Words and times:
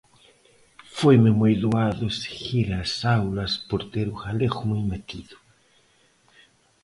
Foime 0.97 1.31
moi 1.39 1.53
doado 1.63 2.07
seguir 2.21 2.67
as 2.83 2.91
aulas 3.19 3.51
por 3.69 3.81
ter 3.93 4.07
o 4.13 4.19
galego 4.23 4.61
moi 4.69 4.81
metido. 4.91 5.35